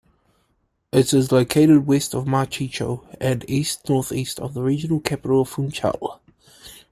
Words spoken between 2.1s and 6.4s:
of Machico and east-northeast of the regional capital of Funchal.